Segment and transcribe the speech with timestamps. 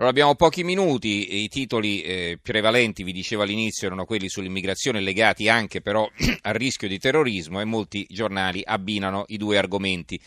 [0.00, 5.50] Allora, abbiamo pochi minuti, i titoli eh, prevalenti, vi dicevo all'inizio, erano quelli sull'immigrazione legati
[5.50, 6.08] anche però
[6.40, 10.18] al rischio di terrorismo e molti giornali abbinano i due argomenti.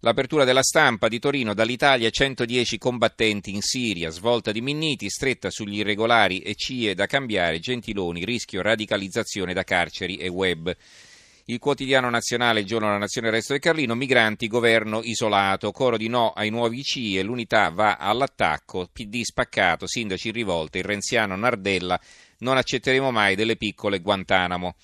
[0.00, 5.78] L'apertura della stampa di Torino dall'Italia 110 combattenti in Siria, svolta di Minniti, stretta sugli
[5.78, 10.76] irregolari e CIE da cambiare, Gentiloni, rischio radicalizzazione da carceri e web.
[11.46, 15.98] Il quotidiano nazionale, il giorno della nazione, il resto del Carlino, migranti, governo isolato, coro
[15.98, 21.36] di no ai nuovi CIE, l'unità va all'attacco, PD spaccato, sindaci in rivolta, il renziano
[21.36, 22.00] Nardella,
[22.38, 24.74] non accetteremo mai delle piccole Guantanamo.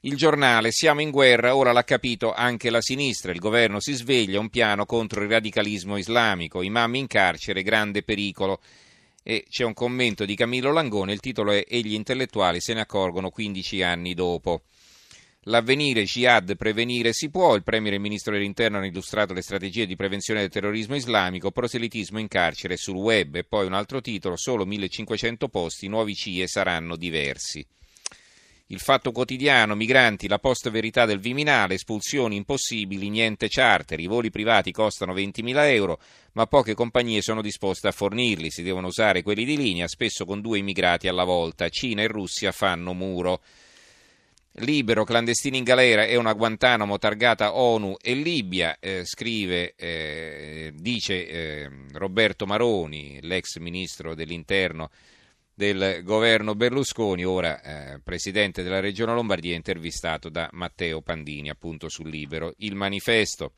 [0.00, 4.40] Il giornale, siamo in guerra, ora l'ha capito anche la sinistra, il governo si sveglia,
[4.40, 8.60] un piano contro il radicalismo islamico, imam in carcere, grande pericolo.
[9.22, 12.80] E c'è un commento di Camillo Langone, il titolo è E gli intellettuali se ne
[12.80, 14.62] accorgono 15 anni dopo.
[15.44, 19.86] L'avvenire Jihad prevenire si può, il Premier e il Ministro dell'Interno hanno illustrato le strategie
[19.86, 24.36] di prevenzione del terrorismo islamico, proselitismo in carcere sul web e poi un altro titolo,
[24.36, 27.66] solo 1500 posti, nuovi CIE saranno diversi.
[28.66, 34.30] Il fatto quotidiano, migranti, la post verità del Viminale, espulsioni impossibili, niente charter, i voli
[34.30, 36.00] privati costano 20.000 euro,
[36.32, 40.42] ma poche compagnie sono disposte a fornirli, si devono usare quelli di linea, spesso con
[40.42, 41.70] due immigrati alla volta.
[41.70, 43.40] Cina e Russia fanno muro.
[44.54, 51.28] Libero, clandestini in galera e una Guantanamo targata ONU e Libia, eh, scrive, eh, dice
[51.28, 54.90] eh, Roberto Maroni, l'ex ministro dell'interno
[55.54, 62.08] del governo Berlusconi, ora eh, presidente della regione Lombardia, intervistato da Matteo Pandini, appunto sul
[62.08, 62.54] Libero.
[62.58, 63.52] Il manifesto,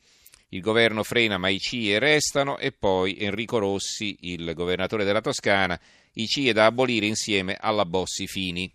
[0.49, 5.81] il governo frena ma i CIE restano e poi Enrico Rossi, il governatore della Toscana,
[6.15, 8.71] i CIE da abolire insieme alla Bossi Fini.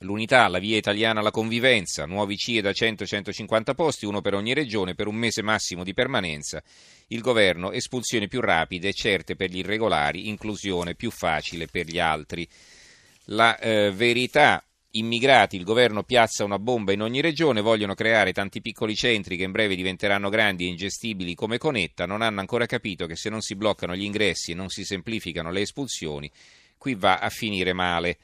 [0.00, 4.94] L'unità, la via italiana alla convivenza, nuovi CIE da 100-150 posti, uno per ogni regione,
[4.94, 6.62] per un mese massimo di permanenza.
[7.08, 11.98] Il governo, espulsioni più rapide e certe per gli irregolari, inclusione più facile per gli
[11.98, 12.46] altri.
[13.30, 18.60] La eh, verità, immigrati, il governo piazza una bomba in ogni regione, vogliono creare tanti
[18.60, 23.06] piccoli centri che in breve diventeranno grandi e ingestibili come Conetta, non hanno ancora capito
[23.06, 26.30] che se non si bloccano gli ingressi e non si semplificano le espulsioni,
[26.76, 28.18] qui va a finire male.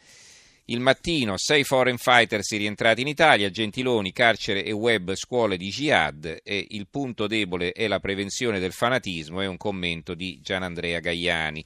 [0.66, 6.38] Il mattino, sei foreign fighters rientrati in Italia, Gentiloni, carcere e web, scuole di jihad
[6.40, 11.64] e il punto debole è la prevenzione del fanatismo è un commento di Gianandrea Gaiani.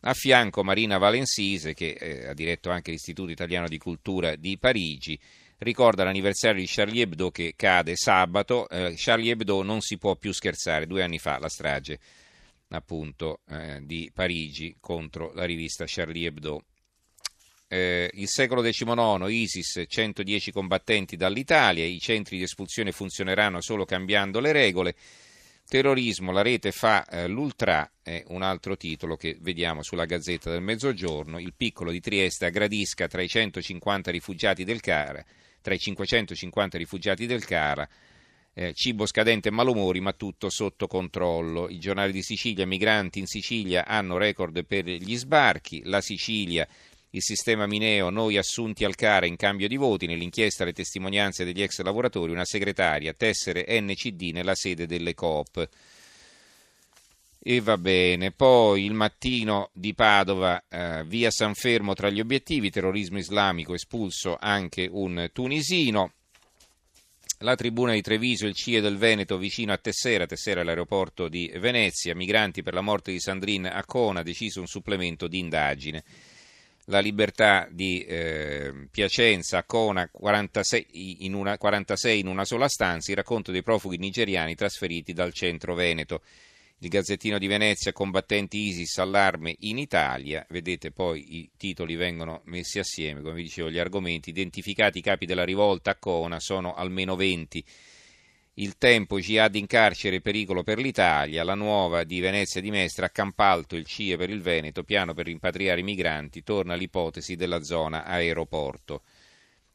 [0.00, 5.16] A fianco Marina Valensise, che eh, ha diretto anche l'Istituto Italiano di Cultura di Parigi,
[5.58, 8.68] ricorda l'anniversario di Charlie Hebdo che cade sabato.
[8.68, 11.98] Eh, Charlie Hebdo non si può più scherzare, due anni fa la strage
[12.70, 16.64] appunto eh, di Parigi contro la rivista Charlie Hebdo
[17.68, 24.40] eh, il secolo XIX, ISIS, 110 combattenti dall'Italia, i centri di espulsione funzioneranno solo cambiando
[24.40, 24.94] le regole.
[25.68, 30.62] Terrorismo, la rete fa eh, l'ultra, è un altro titolo che vediamo sulla Gazzetta del
[30.62, 31.40] Mezzogiorno.
[31.40, 35.24] Il piccolo di Trieste aggradisca tra i 150 rifugiati del Cara,
[35.60, 37.88] tra i 550 rifugiati del Cara.
[38.54, 41.68] Eh, cibo scadente e malumori, ma tutto sotto controllo.
[41.68, 45.82] I giornali di Sicilia, migranti in Sicilia hanno record per gli sbarchi.
[45.84, 46.66] La Sicilia
[47.10, 51.62] il sistema Mineo, noi assunti al CARE in cambio di voti, nell'inchiesta le testimonianze degli
[51.62, 55.68] ex lavoratori, una segretaria, tessere NCD nella sede delle Coop.
[57.38, 62.70] E va bene, poi il mattino di Padova, eh, via San Fermo tra gli obiettivi,
[62.70, 66.12] terrorismo islamico, espulso anche un tunisino.
[67.40, 71.50] La tribuna di Treviso, il CIE del Veneto vicino a Tessera, Tessera è l'aeroporto di
[71.56, 76.02] Venezia, migranti per la morte di Sandrine a Cona, deciso un supplemento di indagine
[76.86, 83.16] la libertà di eh, Piacenza, Cona 46 in, una, 46 in una sola stanza, il
[83.16, 86.22] racconto dei profughi nigeriani trasferiti dal centro Veneto.
[86.80, 90.44] Il Gazzettino di Venezia, combattenti ISIS, allarme in Italia.
[90.50, 94.28] Vedete poi i titoli vengono messi assieme, come vi dicevo, gli argomenti.
[94.28, 97.64] Identificati i capi della rivolta a Cona sono almeno 20
[98.58, 103.76] il tempo, Jihad in carcere, pericolo per l'Italia, la nuova di Venezia di Mestra, Campalto,
[103.76, 109.02] il CIE per il Veneto, piano per rimpatriare i migranti, torna l'ipotesi della zona aeroporto.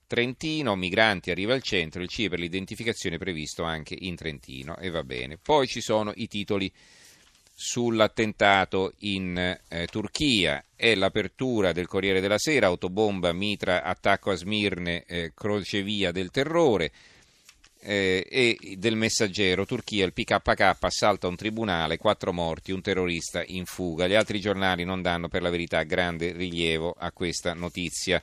[0.08, 5.04] Trentino, migranti arriva al centro, il CIE per l'identificazione previsto anche in Trentino e va
[5.04, 5.38] bene.
[5.38, 6.72] Poi ci sono i titoli
[7.54, 15.04] sull'attentato in eh, Turchia, è l'apertura del Corriere della Sera, autobomba, mitra, attacco a Smirne,
[15.06, 16.92] eh, crocevia del terrore
[17.82, 23.66] eh, e del messaggero Turchia il PKK assalta un tribunale, quattro morti, un terrorista in
[23.66, 24.08] fuga.
[24.08, 28.22] Gli altri giornali non danno per la verità grande rilievo a questa notizia.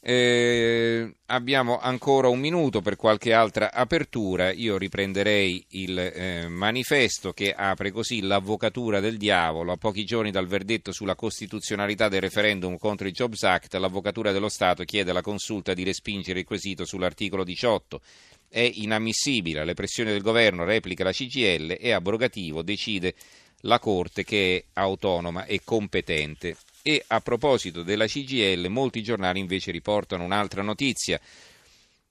[0.00, 4.52] Eh, abbiamo ancora un minuto per qualche altra apertura.
[4.52, 9.72] Io riprenderei il eh, manifesto che apre così l'avvocatura del diavolo.
[9.72, 14.48] A pochi giorni dal verdetto sulla costituzionalità del referendum contro il Jobs Act, l'avvocatura dello
[14.48, 18.00] Stato chiede alla consulta di respingere il quesito sull'articolo 18.
[18.48, 23.14] È inammissibile, le pressioni del governo replica la CGL, è abrogativo, decide
[23.62, 26.56] la Corte che è autonoma e competente.
[26.90, 31.20] E a proposito della CGL, molti giornali invece riportano un'altra notizia,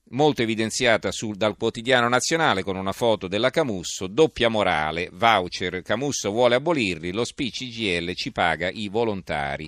[0.09, 6.29] molto evidenziata sul, dal quotidiano nazionale con una foto della Camusso, doppia morale, voucher, Camusso
[6.29, 9.67] vuole abolirli, lo SPI CGL ci paga i volontari.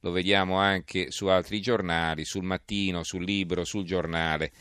[0.00, 4.52] Lo vediamo anche su altri giornali, sul mattino, sul libro, sul giornale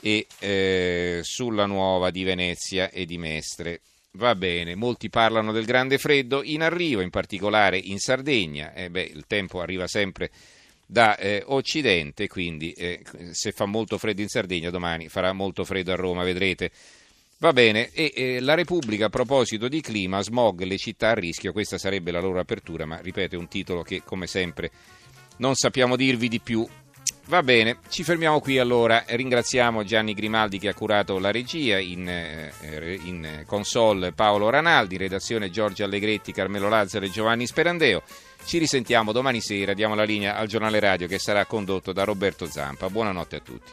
[0.00, 3.82] e eh, sulla nuova di Venezia e di Mestre.
[4.16, 8.72] Va bene, molti parlano del grande freddo in arrivo, in particolare in Sardegna.
[8.72, 10.30] Eh beh, il tempo arriva sempre
[10.86, 13.02] da eh, Occidente, quindi eh,
[13.32, 16.70] se fa molto freddo in Sardegna domani farà molto freddo a Roma, vedrete.
[17.38, 21.76] Va bene, e la Repubblica a proposito di clima, smog, le città a rischio, questa
[21.76, 24.70] sarebbe la loro apertura, ma ripeto è un titolo che come sempre
[25.38, 26.66] non sappiamo dirvi di più
[27.28, 29.02] Va bene, ci fermiamo qui allora.
[29.04, 35.50] Ringraziamo Gianni Grimaldi che ha curato la regia, in, eh, in console Paolo Ranaldi, redazione
[35.50, 38.02] Giorgio Allegretti, Carmelo Lazzaro e Giovanni Sperandeo.
[38.44, 42.46] Ci risentiamo domani sera, diamo la linea al giornale radio che sarà condotto da Roberto
[42.46, 42.88] Zampa.
[42.88, 43.72] Buonanotte a tutti.